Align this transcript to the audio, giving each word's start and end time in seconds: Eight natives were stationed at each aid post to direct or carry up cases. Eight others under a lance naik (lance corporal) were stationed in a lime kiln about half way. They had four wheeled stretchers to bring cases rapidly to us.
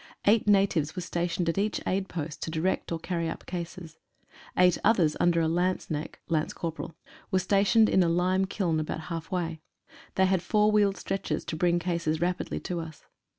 Eight 0.25 0.47
natives 0.47 0.95
were 0.95 1.01
stationed 1.03 1.47
at 1.47 1.59
each 1.59 1.79
aid 1.85 2.09
post 2.09 2.41
to 2.41 2.49
direct 2.49 2.91
or 2.91 2.97
carry 2.97 3.29
up 3.29 3.45
cases. 3.45 3.99
Eight 4.57 4.79
others 4.83 5.15
under 5.19 5.41
a 5.41 5.47
lance 5.47 5.91
naik 5.91 6.17
(lance 6.27 6.53
corporal) 6.53 6.95
were 7.29 7.37
stationed 7.37 7.87
in 7.87 8.01
a 8.01 8.09
lime 8.09 8.45
kiln 8.45 8.79
about 8.79 9.01
half 9.11 9.29
way. 9.29 9.61
They 10.15 10.25
had 10.25 10.41
four 10.41 10.71
wheeled 10.71 10.97
stretchers 10.97 11.45
to 11.45 11.55
bring 11.55 11.77
cases 11.77 12.19
rapidly 12.19 12.59
to 12.61 12.79
us. 12.79 13.03